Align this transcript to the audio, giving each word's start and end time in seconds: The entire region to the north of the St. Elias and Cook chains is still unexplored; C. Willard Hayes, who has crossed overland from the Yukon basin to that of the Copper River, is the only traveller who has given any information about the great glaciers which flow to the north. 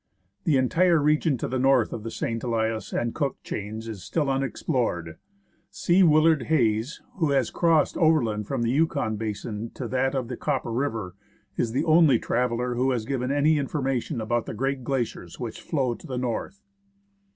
The 0.45 0.57
entire 0.57 0.97
region 0.99 1.37
to 1.37 1.47
the 1.47 1.59
north 1.59 1.93
of 1.93 2.01
the 2.01 2.09
St. 2.09 2.41
Elias 2.41 2.91
and 2.91 3.13
Cook 3.13 3.37
chains 3.43 3.87
is 3.87 4.03
still 4.03 4.31
unexplored; 4.31 5.17
C. 5.69 6.01
Willard 6.01 6.45
Hayes, 6.47 7.03
who 7.17 7.29
has 7.29 7.51
crossed 7.51 7.95
overland 7.97 8.47
from 8.47 8.63
the 8.63 8.71
Yukon 8.71 9.15
basin 9.17 9.69
to 9.75 9.87
that 9.89 10.15
of 10.15 10.27
the 10.27 10.37
Copper 10.37 10.71
River, 10.71 11.13
is 11.55 11.71
the 11.71 11.83
only 11.85 12.17
traveller 12.17 12.73
who 12.73 12.89
has 12.89 13.05
given 13.05 13.29
any 13.29 13.59
information 13.59 14.19
about 14.19 14.47
the 14.47 14.55
great 14.55 14.83
glaciers 14.83 15.39
which 15.39 15.61
flow 15.61 15.93
to 15.93 16.07
the 16.07 16.17
north. 16.17 16.63